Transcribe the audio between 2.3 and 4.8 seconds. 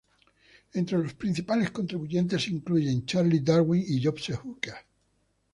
se incluyen Charles Darwin y Joseph Hooker.